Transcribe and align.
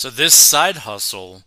So 0.00 0.08
this 0.08 0.32
side 0.32 0.88
hustle 0.88 1.42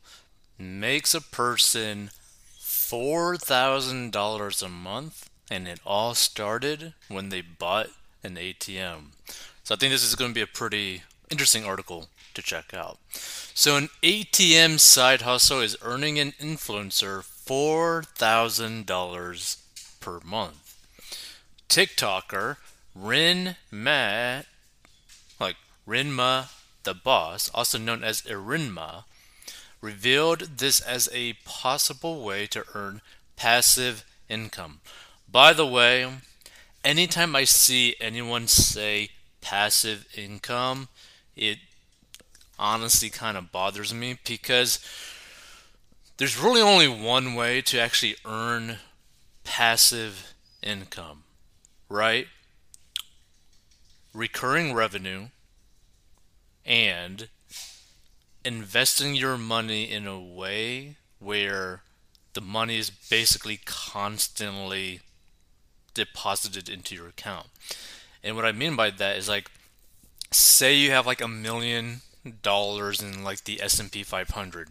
makes 0.60 1.16
a 1.16 1.22
person 1.22 2.12
$4,000 2.60 4.64
a 4.64 4.70
month 4.70 5.28
and 5.50 5.68
it 5.68 5.80
all 5.84 6.14
started 6.14 6.94
when 7.08 7.30
they 7.30 7.42
bought 7.42 7.90
an 8.24 8.36
ATM. 8.36 9.06
So 9.64 9.74
I 9.74 9.78
think 9.80 9.92
this 9.92 10.04
is 10.04 10.14
going 10.14 10.30
to 10.30 10.36
be 10.36 10.44
a 10.44 10.46
pretty 10.46 11.02
interesting 11.32 11.66
article 11.66 12.10
to 12.36 12.44
check 12.44 12.76
out. 12.76 13.00
So 13.56 13.76
an 13.76 13.90
ATM 14.04 14.80
side 14.80 15.24
hustle 15.24 15.60
is 15.60 15.76
earning 15.82 16.20
an 16.20 16.34
influencer 16.34 17.24
$4,000 17.24 19.58
per 20.00 20.20
month. 20.24 20.76
TikToker 21.70 22.58
Rin 22.94 23.56
Ma, 23.72 24.42
like 25.40 25.56
Rinma 25.88 26.50
the 26.84 26.94
boss, 26.94 27.50
also 27.54 27.78
known 27.78 28.04
as 28.04 28.22
Erinma, 28.24 29.04
revealed 29.82 30.58
this 30.58 30.80
as 30.80 31.10
a 31.14 31.34
possible 31.46 32.24
way 32.24 32.48
to 32.48 32.64
earn 32.74 33.02
passive 33.36 34.06
income. 34.30 34.80
By 35.30 35.54
the 35.54 35.68
way, 35.68 36.10
anytime 36.84 37.36
I 37.36 37.44
see 37.44 37.96
anyone 38.00 38.48
say 38.48 39.10
passive 39.42 40.08
income, 40.16 40.88
it 41.36 41.58
honestly 42.58 43.10
kind 43.10 43.38
of 43.38 43.52
bothers 43.52 43.94
me 43.94 44.18
because 44.26 44.80
there's 46.18 46.40
really 46.40 46.62
only 46.62 46.88
one 46.88 47.34
way 47.36 47.62
to 47.62 47.80
actually 47.80 48.16
earn 48.24 48.78
passive 49.44 50.34
income, 50.62 51.24
right? 51.90 52.28
Recurring 54.14 54.74
revenue 54.74 55.28
and 56.66 57.28
investing 58.46 59.16
your 59.16 59.38
money 59.38 59.90
in 59.92 60.08
a 60.08 60.20
way 60.20 60.96
where 61.20 61.82
the 62.34 62.42
money 62.42 62.78
is 62.78 62.90
basically 62.90 63.60
constantly 63.66 65.02
deposited 65.94 66.68
into 66.68 66.96
your 66.96 67.08
account. 67.08 67.48
And 68.24 68.36
what 68.36 68.46
I 68.46 68.52
mean 68.52 68.76
by 68.76 68.90
that 68.90 69.18
is 69.18 69.30
like 69.30 69.52
say 70.32 70.76
you 70.76 70.92
have 70.92 71.06
like 71.06 71.22
a 71.22 71.28
million 71.28 72.02
dollars 72.42 73.02
in 73.02 73.24
like 73.24 73.44
the 73.44 73.62
S&P 73.62 74.04
500. 74.04 74.70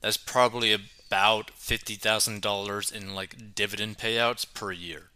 That's 0.00 0.16
probably 0.16 0.72
about 0.72 1.50
$50,000 1.58 2.92
in 2.92 3.14
like 3.14 3.54
dividend 3.54 3.98
payouts 3.98 4.46
per 4.52 4.72
year, 4.72 5.10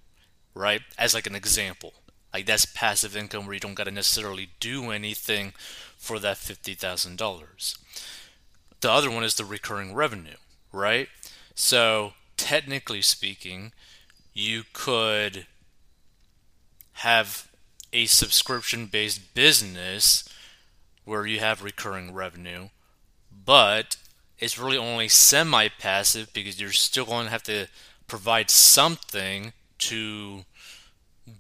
right? 0.54 0.82
As 0.98 1.14
like 1.14 1.26
an 1.26 1.34
example. 1.34 1.94
Like 2.32 2.46
that's 2.46 2.66
passive 2.66 3.16
income 3.16 3.46
where 3.46 3.54
you 3.54 3.60
don't 3.60 3.74
got 3.74 3.84
to 3.84 3.90
necessarily 3.90 4.50
do 4.60 4.90
anything 4.90 5.54
for 5.98 6.18
that 6.20 6.36
$50,000. 6.36 7.78
The 8.80 8.90
other 8.90 9.10
one 9.10 9.24
is 9.24 9.34
the 9.34 9.44
recurring 9.44 9.94
revenue, 9.94 10.36
right? 10.72 11.08
So, 11.54 12.12
technically 12.36 13.02
speaking, 13.02 13.72
you 14.32 14.62
could 14.72 15.46
have 16.92 17.48
a 17.92 18.06
subscription 18.06 18.86
based 18.86 19.34
business 19.34 20.28
where 21.04 21.26
you 21.26 21.40
have 21.40 21.62
recurring 21.62 22.14
revenue, 22.14 22.68
but 23.44 23.96
it's 24.38 24.58
really 24.58 24.78
only 24.78 25.08
semi 25.08 25.68
passive 25.68 26.32
because 26.32 26.60
you're 26.60 26.70
still 26.70 27.06
going 27.06 27.24
to 27.26 27.30
have 27.30 27.42
to 27.44 27.66
provide 28.06 28.50
something 28.50 29.52
to 29.78 30.44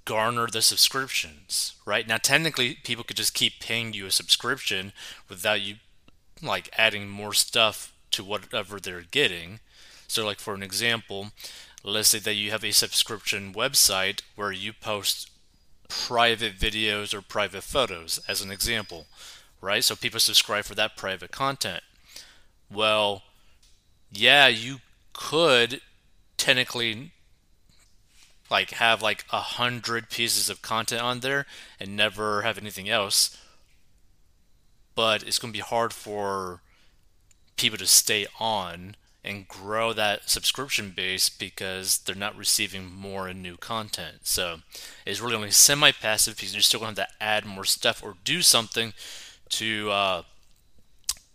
garner 0.04 0.46
the 0.46 0.62
subscriptions, 0.62 1.74
right? 1.84 2.06
Now, 2.06 2.16
technically, 2.16 2.78
people 2.82 3.04
could 3.04 3.16
just 3.16 3.34
keep 3.34 3.60
paying 3.60 3.92
you 3.92 4.06
a 4.06 4.10
subscription 4.10 4.92
without 5.28 5.60
you 5.60 5.76
like 6.42 6.70
adding 6.76 7.08
more 7.08 7.34
stuff 7.34 7.92
to 8.12 8.24
whatever 8.24 8.78
they're 8.78 9.02
getting. 9.02 9.60
So, 10.06 10.24
like 10.24 10.38
for 10.38 10.54
an 10.54 10.62
example, 10.62 11.32
let's 11.84 12.08
say 12.08 12.18
that 12.18 12.34
you 12.34 12.50
have 12.50 12.64
a 12.64 12.72
subscription 12.72 13.52
website 13.52 14.22
where 14.36 14.52
you 14.52 14.72
post 14.72 15.30
private 15.88 16.58
videos 16.58 17.14
or 17.14 17.22
private 17.22 17.62
photos, 17.62 18.20
as 18.28 18.42
an 18.42 18.50
example, 18.50 19.06
right? 19.60 19.82
So 19.82 19.96
people 19.96 20.20
subscribe 20.20 20.64
for 20.64 20.74
that 20.74 20.96
private 20.96 21.30
content. 21.30 21.82
Well, 22.70 23.22
yeah, 24.12 24.48
you 24.48 24.78
could 25.12 25.80
technically 26.36 27.12
like 28.50 28.70
have 28.72 29.02
like 29.02 29.24
a 29.30 29.40
hundred 29.40 30.10
pieces 30.10 30.48
of 30.48 30.62
content 30.62 31.02
on 31.02 31.20
there 31.20 31.46
and 31.78 31.96
never 31.96 32.42
have 32.42 32.58
anything 32.58 32.88
else. 32.88 33.36
But 34.94 35.22
it's 35.22 35.38
going 35.38 35.52
to 35.52 35.58
be 35.58 35.62
hard 35.62 35.92
for 35.92 36.60
people 37.56 37.78
to 37.78 37.86
stay 37.86 38.26
on 38.40 38.96
and 39.24 39.46
grow 39.46 39.92
that 39.92 40.30
subscription 40.30 40.92
base 40.94 41.28
because 41.28 41.98
they're 41.98 42.14
not 42.14 42.36
receiving 42.36 42.90
more 42.92 43.28
and 43.28 43.42
new 43.42 43.56
content. 43.56 44.20
So 44.22 44.58
it's 45.04 45.20
really 45.20 45.34
only 45.34 45.50
semi 45.50 45.92
passive 45.92 46.36
because 46.36 46.54
you're 46.54 46.62
still 46.62 46.80
going 46.80 46.94
to 46.94 47.02
have 47.02 47.10
to 47.10 47.22
add 47.22 47.44
more 47.44 47.64
stuff 47.64 48.02
or 48.02 48.14
do 48.24 48.42
something 48.42 48.94
to 49.50 49.90
uh, 49.90 50.22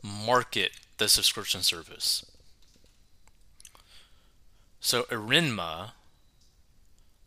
market 0.02 0.72
the 0.97 1.07
subscription 1.07 1.62
service. 1.62 2.25
So 4.79 5.03
Erinma 5.03 5.91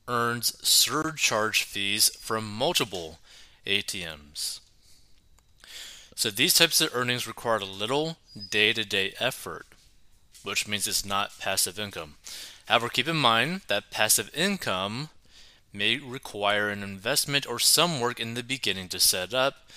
earns 0.08 0.56
surcharge 0.66 1.62
fees 1.62 2.10
from 2.16 2.50
multiple 2.50 3.18
ATMs. 3.66 4.60
So 6.14 6.30
these 6.30 6.54
types 6.54 6.80
of 6.80 6.94
earnings 6.94 7.26
require 7.26 7.58
a 7.58 7.64
little 7.64 8.16
day 8.50 8.72
to 8.72 8.84
day 8.84 9.12
effort, 9.20 9.66
which 10.42 10.66
means 10.66 10.86
it's 10.86 11.04
not 11.04 11.38
passive 11.38 11.78
income. 11.78 12.14
However, 12.66 12.88
keep 12.88 13.06
in 13.06 13.16
mind 13.16 13.62
that 13.68 13.90
passive 13.90 14.30
income 14.34 15.10
may 15.72 15.98
require 15.98 16.70
an 16.70 16.82
investment 16.82 17.46
or 17.46 17.58
some 17.58 18.00
work 18.00 18.18
in 18.18 18.34
the 18.34 18.42
beginning 18.42 18.88
to 18.88 18.98
set 18.98 19.34
up. 19.34 19.68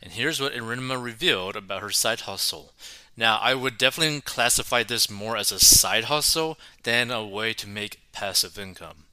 And 0.00 0.12
here's 0.12 0.40
what 0.40 0.54
Erinma 0.54 1.02
revealed 1.02 1.56
about 1.56 1.82
her 1.82 1.90
side 1.90 2.20
hustle. 2.20 2.72
Now, 3.16 3.38
I 3.38 3.54
would 3.54 3.76
definitely 3.76 4.20
classify 4.20 4.84
this 4.84 5.10
more 5.10 5.36
as 5.36 5.50
a 5.50 5.58
side 5.58 6.04
hustle 6.04 6.56
than 6.84 7.10
a 7.10 7.26
way 7.26 7.52
to 7.54 7.66
make 7.66 8.00
passive 8.12 8.56
income. 8.56 9.07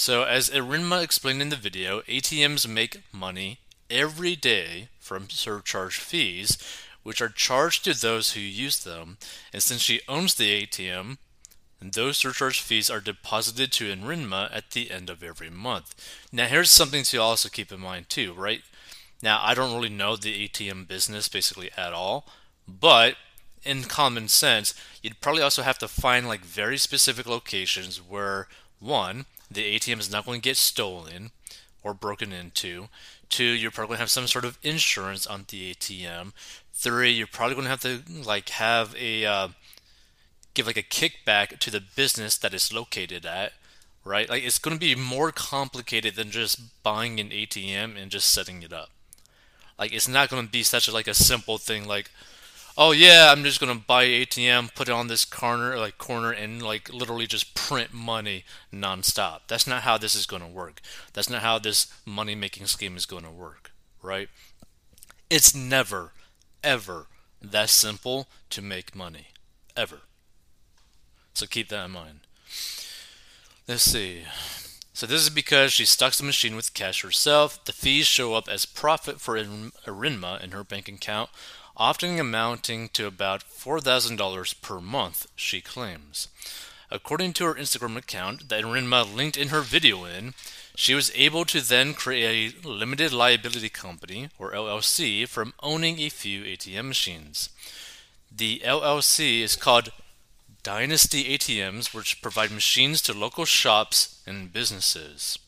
So, 0.00 0.22
as 0.22 0.48
Erinma 0.48 1.02
explained 1.02 1.42
in 1.42 1.50
the 1.50 1.56
video, 1.56 2.00
ATMs 2.08 2.66
make 2.66 3.02
money 3.12 3.58
every 3.90 4.34
day 4.34 4.88
from 4.98 5.28
surcharge 5.28 5.98
fees, 5.98 6.56
which 7.02 7.20
are 7.20 7.28
charged 7.28 7.84
to 7.84 7.92
those 7.92 8.32
who 8.32 8.40
use 8.40 8.82
them. 8.82 9.18
And 9.52 9.62
since 9.62 9.82
she 9.82 10.00
owns 10.08 10.36
the 10.36 10.62
ATM, 10.62 11.18
those 11.82 12.16
surcharge 12.16 12.62
fees 12.62 12.88
are 12.88 13.02
deposited 13.02 13.72
to 13.72 13.94
Erinma 13.94 14.48
at 14.50 14.70
the 14.70 14.90
end 14.90 15.10
of 15.10 15.22
every 15.22 15.50
month. 15.50 15.94
Now, 16.32 16.46
here's 16.46 16.70
something 16.70 17.02
to 17.02 17.18
also 17.18 17.50
keep 17.50 17.70
in 17.70 17.80
mind, 17.80 18.08
too, 18.08 18.32
right? 18.32 18.62
Now, 19.22 19.42
I 19.42 19.52
don't 19.52 19.74
really 19.74 19.90
know 19.90 20.16
the 20.16 20.48
ATM 20.48 20.88
business 20.88 21.28
basically 21.28 21.72
at 21.76 21.92
all, 21.92 22.26
but 22.66 23.16
in 23.64 23.82
common 23.82 24.28
sense, 24.28 24.72
you'd 25.02 25.20
probably 25.20 25.42
also 25.42 25.60
have 25.60 25.76
to 25.76 25.88
find 25.88 26.26
like 26.26 26.40
very 26.40 26.78
specific 26.78 27.26
locations 27.26 27.98
where 27.98 28.48
one, 28.78 29.26
the 29.50 29.78
ATM 29.78 29.98
is 29.98 30.10
not 30.10 30.24
going 30.24 30.40
to 30.40 30.48
get 30.48 30.56
stolen 30.56 31.30
or 31.82 31.94
broken 31.94 32.32
into. 32.32 32.88
Two, 33.28 33.44
you're 33.44 33.70
probably 33.70 33.88
going 33.88 33.98
to 33.98 34.02
have 34.02 34.10
some 34.10 34.26
sort 34.26 34.44
of 34.44 34.58
insurance 34.62 35.26
on 35.26 35.44
the 35.48 35.72
ATM. 35.74 36.32
Three, 36.72 37.10
you're 37.10 37.26
probably 37.26 37.54
going 37.54 37.64
to 37.64 37.70
have 37.70 37.80
to 37.82 38.02
like 38.26 38.50
have 38.50 38.94
a 38.98 39.24
uh, 39.24 39.48
give 40.54 40.66
like 40.66 40.76
a 40.76 40.82
kickback 40.82 41.58
to 41.58 41.70
the 41.70 41.80
business 41.80 42.36
that 42.38 42.54
it's 42.54 42.72
located 42.72 43.24
at, 43.24 43.52
right? 44.04 44.28
Like 44.28 44.42
it's 44.42 44.58
going 44.58 44.76
to 44.76 44.80
be 44.80 44.94
more 44.94 45.32
complicated 45.32 46.16
than 46.16 46.30
just 46.30 46.82
buying 46.82 47.20
an 47.20 47.30
ATM 47.30 48.00
and 48.00 48.10
just 48.10 48.30
setting 48.30 48.62
it 48.62 48.72
up. 48.72 48.90
Like 49.78 49.92
it's 49.92 50.08
not 50.08 50.28
going 50.28 50.44
to 50.44 50.52
be 50.52 50.62
such 50.62 50.88
a, 50.88 50.92
like 50.92 51.08
a 51.08 51.14
simple 51.14 51.58
thing 51.58 51.86
like 51.86 52.10
oh 52.80 52.92
yeah, 52.92 53.30
I'm 53.30 53.44
just 53.44 53.60
gonna 53.60 53.74
buy 53.74 54.06
ATM, 54.06 54.74
put 54.74 54.88
it 54.88 54.92
on 54.92 55.06
this 55.06 55.26
corner, 55.26 55.76
like 55.76 55.98
corner, 55.98 56.32
and 56.32 56.62
like 56.62 56.92
literally 56.92 57.26
just 57.26 57.54
print 57.54 57.92
money 57.92 58.44
nonstop. 58.72 59.40
That's 59.46 59.66
not 59.66 59.82
how 59.82 59.98
this 59.98 60.14
is 60.14 60.24
gonna 60.26 60.48
work. 60.48 60.80
That's 61.12 61.28
not 61.28 61.42
how 61.42 61.58
this 61.58 61.92
money 62.06 62.34
making 62.34 62.66
scheme 62.66 62.96
is 62.96 63.04
gonna 63.04 63.30
work, 63.30 63.72
right? 64.02 64.30
It's 65.28 65.54
never, 65.54 66.12
ever 66.64 67.06
that 67.42 67.68
simple 67.68 68.28
to 68.48 68.62
make 68.62 68.96
money, 68.96 69.28
ever. 69.76 70.00
So 71.34 71.46
keep 71.46 71.68
that 71.68 71.84
in 71.84 71.90
mind. 71.92 72.20
Let's 73.68 73.82
see. 73.82 74.22
So 74.94 75.06
this 75.06 75.20
is 75.20 75.30
because 75.30 75.72
she 75.72 75.84
stocks 75.84 76.18
the 76.18 76.24
machine 76.24 76.56
with 76.56 76.74
cash 76.74 77.02
herself. 77.02 77.64
The 77.64 77.72
fees 77.72 78.06
show 78.06 78.34
up 78.34 78.48
as 78.48 78.66
profit 78.66 79.20
for 79.20 79.38
Erinma 79.38 80.42
in 80.42 80.50
her 80.50 80.64
bank 80.64 80.88
account 80.88 81.30
often 81.80 82.20
amounting 82.20 82.90
to 82.90 83.06
about 83.06 83.42
$4,000 83.42 84.60
per 84.60 84.80
month, 84.80 85.26
she 85.34 85.62
claims. 85.62 86.28
According 86.90 87.32
to 87.34 87.44
her 87.46 87.54
Instagram 87.54 87.96
account 87.96 88.50
that 88.50 88.64
Erinma 88.64 89.12
linked 89.12 89.38
in 89.38 89.48
her 89.48 89.62
video 89.62 90.04
in, 90.04 90.34
She 90.76 90.94
was 90.94 91.12
able 91.14 91.44
to 91.44 91.60
then 91.60 91.92
create 91.92 92.64
a 92.64 92.68
limited 92.68 93.12
liability 93.12 93.68
company, 93.68 94.30
or 94.38 94.52
LLC, 94.52 95.28
from 95.28 95.52
owning 95.62 95.98
a 96.00 96.08
few 96.08 96.42
ATM 96.42 96.88
machines. 96.88 97.50
The 98.34 98.62
LLC 98.64 99.42
is 99.42 99.56
called 99.56 99.92
Dynasty 100.62 101.36
ATMs, 101.36 101.92
which 101.92 102.22
provide 102.22 102.50
machines 102.50 103.02
to 103.02 103.12
local 103.12 103.44
shops 103.44 104.22
and 104.26 104.52
businesses. 104.52 105.38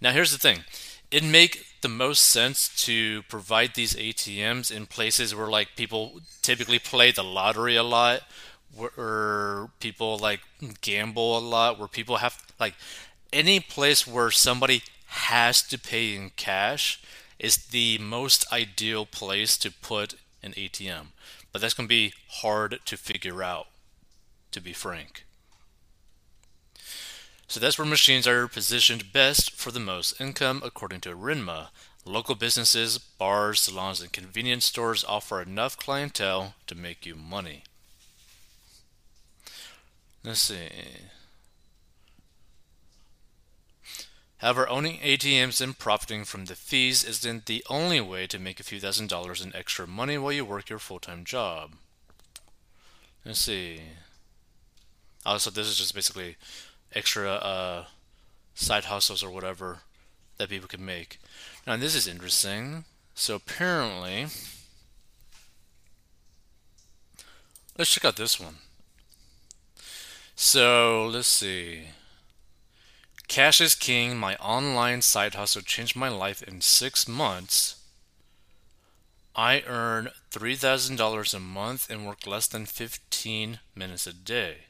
Now, 0.00 0.12
here's 0.12 0.32
the 0.32 0.38
thing 0.38 0.64
it 1.10 1.24
make 1.24 1.64
the 1.84 1.88
most 1.90 2.22
sense 2.22 2.68
to 2.86 3.22
provide 3.24 3.74
these 3.74 3.94
ATMs 3.94 4.74
in 4.74 4.86
places 4.86 5.34
where 5.34 5.48
like 5.48 5.76
people 5.76 6.22
typically 6.40 6.78
play 6.78 7.12
the 7.12 7.22
lottery 7.22 7.76
a 7.76 7.82
lot, 7.82 8.22
where 8.74 9.68
people 9.80 10.16
like 10.16 10.40
gamble 10.80 11.36
a 11.36 11.40
lot, 11.40 11.78
where 11.78 11.86
people 11.86 12.16
have 12.16 12.42
like 12.58 12.74
any 13.34 13.60
place 13.60 14.06
where 14.06 14.30
somebody 14.30 14.82
has 15.08 15.60
to 15.60 15.78
pay 15.78 16.16
in 16.16 16.30
cash 16.30 17.02
is 17.38 17.66
the 17.66 17.98
most 17.98 18.50
ideal 18.50 19.04
place 19.04 19.58
to 19.58 19.70
put 19.70 20.14
an 20.42 20.52
ATM. 20.52 21.08
But 21.52 21.60
that's 21.60 21.74
going 21.74 21.86
to 21.86 21.94
be 21.94 22.14
hard 22.40 22.80
to 22.86 22.96
figure 22.96 23.42
out, 23.42 23.66
to 24.52 24.60
be 24.60 24.72
frank. 24.72 25.26
So 27.46 27.60
that's 27.60 27.78
where 27.78 27.86
machines 27.86 28.26
are 28.26 28.48
positioned 28.48 29.12
best 29.12 29.50
for 29.52 29.70
the 29.70 29.80
most 29.80 30.20
income, 30.20 30.62
according 30.64 31.00
to 31.02 31.14
RINMA. 31.14 31.68
Local 32.06 32.34
businesses, 32.34 32.98
bars, 32.98 33.60
salons, 33.60 34.00
and 34.00 34.12
convenience 34.12 34.66
stores 34.66 35.04
offer 35.04 35.40
enough 35.40 35.76
clientele 35.76 36.54
to 36.66 36.74
make 36.74 37.06
you 37.06 37.14
money. 37.14 37.64
Let's 40.22 40.40
see. 40.40 40.68
However, 44.38 44.68
owning 44.68 44.98
ATMs 44.98 45.62
and 45.62 45.78
profiting 45.78 46.24
from 46.24 46.44
the 46.44 46.54
fees 46.54 47.04
isn't 47.04 47.46
the 47.46 47.64
only 47.70 48.00
way 48.00 48.26
to 48.26 48.38
make 48.38 48.60
a 48.60 48.64
few 48.64 48.78
thousand 48.78 49.08
dollars 49.08 49.40
in 49.40 49.56
extra 49.56 49.86
money 49.86 50.18
while 50.18 50.32
you 50.32 50.44
work 50.44 50.68
your 50.68 50.78
full 50.78 50.98
time 50.98 51.24
job. 51.24 51.72
Let's 53.24 53.40
see. 53.40 53.80
Also, 55.24 55.50
this 55.50 55.66
is 55.66 55.78
just 55.78 55.94
basically 55.94 56.36
extra 56.94 57.30
uh, 57.32 57.84
side 58.54 58.84
hustles 58.84 59.22
or 59.22 59.30
whatever 59.30 59.80
that 60.38 60.48
people 60.48 60.68
can 60.68 60.84
make. 60.84 61.18
Now, 61.66 61.76
this 61.76 61.94
is 61.94 62.06
interesting. 62.06 62.84
So, 63.14 63.36
apparently, 63.36 64.26
let's 67.78 67.92
check 67.92 68.04
out 68.04 68.16
this 68.16 68.40
one. 68.40 68.56
So, 70.34 71.06
let's 71.12 71.28
see. 71.28 71.84
Cash 73.28 73.60
is 73.60 73.74
King, 73.74 74.16
my 74.16 74.36
online 74.36 75.00
side 75.02 75.34
hustle 75.34 75.62
changed 75.62 75.96
my 75.96 76.08
life 76.08 76.42
in 76.42 76.60
six 76.60 77.08
months. 77.08 77.76
I 79.36 79.62
earn 79.66 80.10
$3,000 80.30 81.34
a 81.34 81.40
month 81.40 81.90
and 81.90 82.06
work 82.06 82.26
less 82.26 82.46
than 82.46 82.66
15 82.66 83.58
minutes 83.74 84.06
a 84.06 84.12
day. 84.12 84.66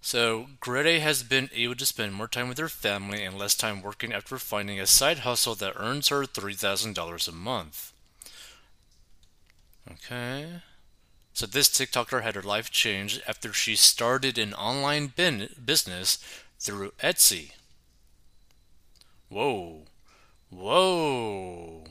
So, 0.00 0.46
Grete 0.60 1.00
has 1.00 1.22
been 1.22 1.50
able 1.52 1.74
to 1.74 1.84
spend 1.84 2.14
more 2.14 2.28
time 2.28 2.48
with 2.48 2.56
her 2.58 2.68
family 2.68 3.24
and 3.24 3.36
less 3.36 3.54
time 3.54 3.82
working 3.82 4.12
after 4.12 4.38
finding 4.38 4.80
a 4.80 4.86
side 4.86 5.18
hustle 5.20 5.54
that 5.56 5.74
earns 5.76 6.08
her 6.08 6.24
$3,000 6.24 7.28
a 7.28 7.32
month. 7.32 7.92
Okay. 9.90 10.62
So, 11.34 11.46
this 11.46 11.68
TikToker 11.68 12.22
had 12.22 12.36
her 12.36 12.42
life 12.42 12.70
changed 12.70 13.22
after 13.26 13.52
she 13.52 13.76
started 13.76 14.38
an 14.38 14.54
online 14.54 15.12
bin- 15.14 15.50
business 15.64 16.18
through 16.58 16.92
Etsy. 17.02 17.52
Whoa. 19.28 19.82
Whoa. 20.50 21.84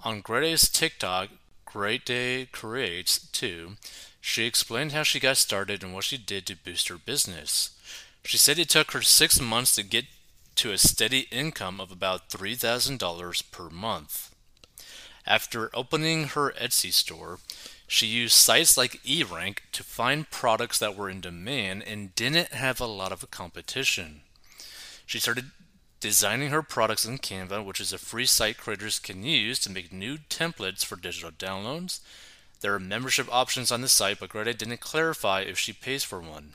On 0.00 0.20
Grete's 0.20 0.68
TikTok, 0.68 1.28
Great 1.64 2.04
Day 2.04 2.46
Creates 2.50 3.18
2, 3.18 3.76
she 4.20 4.44
explained 4.44 4.90
how 4.90 5.04
she 5.04 5.20
got 5.20 5.36
started 5.36 5.84
and 5.84 5.94
what 5.94 6.04
she 6.04 6.18
did 6.18 6.46
to 6.46 6.56
boost 6.56 6.88
her 6.88 6.98
business. 6.98 7.70
She 8.24 8.38
said 8.38 8.58
it 8.58 8.68
took 8.68 8.90
her 8.90 9.02
six 9.02 9.40
months 9.40 9.76
to 9.76 9.84
get 9.84 10.06
to 10.56 10.72
a 10.72 10.78
steady 10.78 11.28
income 11.30 11.80
of 11.80 11.92
about 11.92 12.28
$3,000 12.30 13.50
per 13.50 13.70
month. 13.70 14.34
After 15.26 15.70
opening 15.74 16.28
her 16.28 16.52
Etsy 16.52 16.92
store, 16.92 17.38
she 17.88 18.06
used 18.06 18.34
sites 18.34 18.76
like 18.76 19.02
eRank 19.04 19.58
to 19.72 19.82
find 19.82 20.30
products 20.30 20.78
that 20.78 20.96
were 20.96 21.08
in 21.10 21.20
demand 21.20 21.84
and 21.86 22.14
didn't 22.14 22.52
have 22.52 22.80
a 22.80 22.86
lot 22.86 23.12
of 23.12 23.30
competition. 23.30 24.22
She 25.04 25.20
started 25.20 25.50
designing 26.00 26.50
her 26.50 26.62
products 26.62 27.04
in 27.04 27.18
Canva, 27.18 27.64
which 27.64 27.80
is 27.80 27.92
a 27.92 27.98
free 27.98 28.26
site 28.26 28.56
creators 28.56 28.98
can 28.98 29.22
use 29.22 29.58
to 29.60 29.70
make 29.70 29.92
new 29.92 30.18
templates 30.18 30.84
for 30.84 30.96
digital 30.96 31.30
downloads. 31.30 32.00
There 32.60 32.74
are 32.74 32.80
membership 32.80 33.32
options 33.32 33.70
on 33.70 33.82
the 33.82 33.88
site, 33.88 34.20
but 34.20 34.30
Greta 34.30 34.54
didn't 34.54 34.80
clarify 34.80 35.40
if 35.40 35.58
she 35.58 35.72
pays 35.72 36.04
for 36.04 36.20
one. 36.20 36.54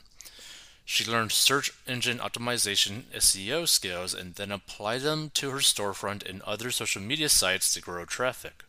She 0.84 1.04
learned 1.04 1.32
search 1.32 1.72
engine 1.86 2.18
optimization 2.18 3.04
SEO 3.14 3.68
skills 3.68 4.14
and 4.14 4.34
then 4.34 4.50
applied 4.50 5.02
them 5.02 5.30
to 5.34 5.50
her 5.50 5.58
storefront 5.58 6.28
and 6.28 6.42
other 6.42 6.70
social 6.70 7.00
media 7.00 7.28
sites 7.28 7.72
to 7.74 7.80
grow 7.80 8.04
traffic. 8.04 8.64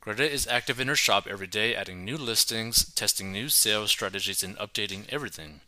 Greta 0.00 0.30
is 0.30 0.46
active 0.46 0.78
in 0.78 0.88
her 0.88 0.96
shop 0.96 1.26
every 1.26 1.46
day, 1.46 1.74
adding 1.74 2.04
new 2.04 2.18
listings, 2.18 2.92
testing 2.92 3.32
new 3.32 3.48
sales 3.48 3.90
strategies, 3.90 4.42
and 4.42 4.54
updating 4.58 5.08
everything. 5.08 5.60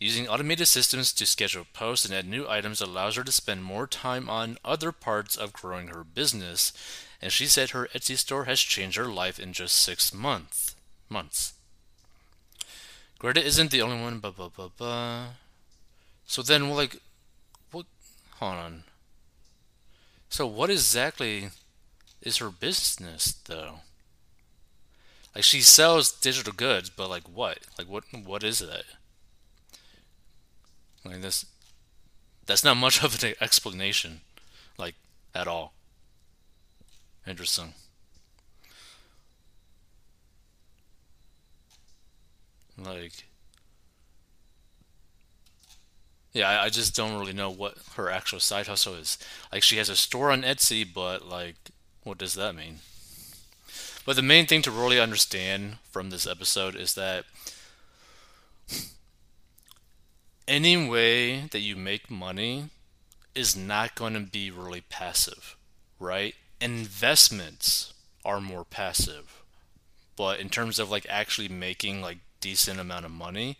Using 0.00 0.28
automated 0.28 0.66
systems 0.66 1.12
to 1.12 1.24
schedule 1.24 1.66
posts 1.72 2.04
and 2.04 2.12
add 2.12 2.26
new 2.26 2.48
items 2.48 2.80
allows 2.80 3.14
her 3.14 3.22
to 3.22 3.30
spend 3.30 3.62
more 3.62 3.86
time 3.86 4.28
on 4.28 4.58
other 4.64 4.90
parts 4.90 5.36
of 5.36 5.52
growing 5.52 5.88
her 5.88 6.02
business, 6.02 6.72
and 7.22 7.32
she 7.32 7.46
said 7.46 7.70
her 7.70 7.88
Etsy 7.94 8.18
store 8.18 8.44
has 8.44 8.60
changed 8.60 8.96
her 8.96 9.06
life 9.06 9.38
in 9.38 9.52
just 9.52 9.76
six 9.76 10.12
months. 10.12 10.74
Months. 11.08 11.55
Greta 13.18 13.44
isn't 13.44 13.70
the 13.70 13.82
only 13.82 14.00
one. 14.00 14.18
Blah 14.18 14.30
blah 14.30 14.48
blah 14.48 14.68
blah. 14.76 15.26
So 16.26 16.42
then, 16.42 16.70
like, 16.70 16.96
what? 17.70 17.86
Hold 18.38 18.54
on. 18.54 18.84
So 20.28 20.46
what 20.46 20.70
exactly 20.70 21.50
is 22.20 22.38
her 22.38 22.50
business 22.50 23.32
though? 23.46 23.80
Like 25.34 25.44
she 25.44 25.60
sells 25.60 26.12
digital 26.12 26.52
goods, 26.52 26.90
but 26.90 27.08
like 27.08 27.24
what? 27.24 27.58
Like 27.78 27.88
what? 27.88 28.04
What 28.24 28.42
is 28.42 28.58
that? 28.58 28.84
Like 31.04 31.22
this, 31.22 31.46
that's 32.46 32.64
not 32.64 32.76
much 32.76 33.02
of 33.02 33.22
an 33.22 33.34
explanation, 33.40 34.22
like 34.76 34.96
at 35.34 35.46
all. 35.46 35.72
Interesting. 37.26 37.74
Like, 42.86 43.24
yeah, 46.32 46.48
I, 46.48 46.64
I 46.64 46.68
just 46.68 46.94
don't 46.94 47.18
really 47.18 47.32
know 47.32 47.50
what 47.50 47.76
her 47.96 48.10
actual 48.10 48.40
side 48.40 48.66
hustle 48.66 48.94
is. 48.94 49.18
Like, 49.52 49.62
she 49.62 49.76
has 49.78 49.88
a 49.88 49.96
store 49.96 50.30
on 50.30 50.42
Etsy, 50.42 50.86
but 50.90 51.26
like, 51.26 51.56
what 52.04 52.18
does 52.18 52.34
that 52.34 52.54
mean? 52.54 52.78
But 54.04 54.16
the 54.16 54.22
main 54.22 54.46
thing 54.46 54.62
to 54.62 54.70
really 54.70 55.00
understand 55.00 55.78
from 55.90 56.10
this 56.10 56.26
episode 56.26 56.76
is 56.76 56.94
that 56.94 57.24
any 60.46 60.88
way 60.88 61.40
that 61.50 61.58
you 61.58 61.74
make 61.74 62.10
money 62.10 62.70
is 63.34 63.56
not 63.56 63.94
going 63.94 64.14
to 64.14 64.20
be 64.20 64.50
really 64.50 64.80
passive, 64.80 65.56
right? 65.98 66.34
Investments 66.60 67.92
are 68.24 68.40
more 68.40 68.64
passive. 68.64 69.42
But 70.16 70.40
in 70.40 70.48
terms 70.48 70.78
of 70.78 70.90
like 70.90 71.06
actually 71.08 71.48
making 71.48 72.00
like 72.00 72.18
decent 72.46 72.78
amount 72.78 73.04
of 73.04 73.10
money, 73.10 73.58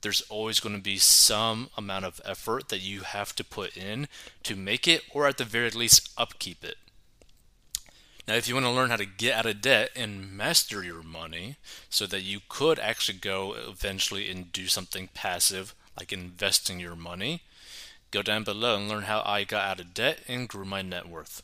there's 0.00 0.20
always 0.28 0.60
going 0.60 0.76
to 0.76 0.80
be 0.80 0.96
some 0.96 1.68
amount 1.76 2.04
of 2.04 2.20
effort 2.24 2.68
that 2.68 2.78
you 2.78 3.00
have 3.00 3.34
to 3.34 3.42
put 3.42 3.76
in 3.76 4.06
to 4.44 4.54
make 4.54 4.86
it 4.86 5.02
or 5.10 5.26
at 5.26 5.38
the 5.38 5.44
very 5.44 5.70
least 5.70 6.08
upkeep 6.16 6.62
it. 6.62 6.76
Now, 8.28 8.34
if 8.34 8.46
you 8.46 8.54
want 8.54 8.64
to 8.66 8.70
learn 8.70 8.90
how 8.90 8.96
to 8.96 9.06
get 9.06 9.34
out 9.34 9.46
of 9.46 9.60
debt 9.60 9.90
and 9.96 10.30
master 10.30 10.84
your 10.84 11.02
money 11.02 11.56
so 11.90 12.06
that 12.06 12.22
you 12.22 12.38
could 12.48 12.78
actually 12.78 13.18
go 13.18 13.54
eventually 13.54 14.30
and 14.30 14.52
do 14.52 14.68
something 14.68 15.08
passive 15.12 15.74
like 15.98 16.12
investing 16.12 16.78
your 16.78 16.94
money, 16.94 17.42
go 18.12 18.22
down 18.22 18.44
below 18.44 18.76
and 18.76 18.88
learn 18.88 19.04
how 19.04 19.20
I 19.26 19.42
got 19.42 19.64
out 19.64 19.80
of 19.80 19.94
debt 19.94 20.20
and 20.28 20.48
grew 20.48 20.64
my 20.64 20.82
net 20.82 21.08
worth. 21.08 21.42